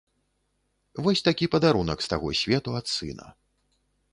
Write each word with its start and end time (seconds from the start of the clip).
Вось 1.07 1.21
такі 1.27 1.45
падарунак 1.55 1.99
з 2.07 2.09
таго 2.15 2.33
свету 2.43 2.69
ад 2.81 2.85
сына. 2.95 3.27